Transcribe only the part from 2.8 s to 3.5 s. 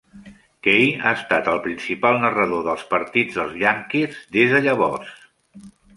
partits